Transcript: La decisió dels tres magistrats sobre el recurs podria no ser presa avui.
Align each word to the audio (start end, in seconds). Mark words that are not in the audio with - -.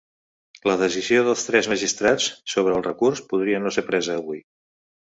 La 0.69 0.77
decisió 0.81 1.25
dels 1.27 1.43
tres 1.49 1.69
magistrats 1.75 2.27
sobre 2.55 2.77
el 2.81 2.89
recurs 2.89 3.23
podria 3.35 3.65
no 3.69 3.79
ser 3.79 3.87
presa 3.93 4.19
avui. 4.23 4.47